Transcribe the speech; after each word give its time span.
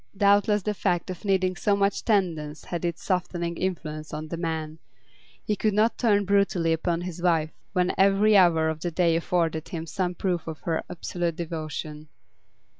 Doubtless 0.17 0.63
the 0.63 0.73
fact 0.73 1.11
of 1.11 1.23
needing 1.23 1.55
so 1.55 1.75
much 1.75 2.03
tendance 2.03 2.65
had 2.65 2.83
its 2.83 3.03
softening 3.03 3.55
influence 3.55 4.15
on 4.15 4.29
the 4.29 4.35
man; 4.35 4.79
he 5.43 5.55
could 5.55 5.75
not 5.75 5.95
turn 5.99 6.25
brutally 6.25 6.73
upon 6.73 7.01
his 7.01 7.21
wife 7.21 7.51
when 7.73 7.93
every 7.99 8.35
hour 8.35 8.67
of 8.67 8.79
the 8.79 8.89
day 8.89 9.15
afforded 9.15 9.67
him 9.69 9.85
some 9.85 10.15
proof 10.15 10.47
of 10.47 10.61
her 10.61 10.83
absolute 10.89 11.35
devotion. 11.35 12.07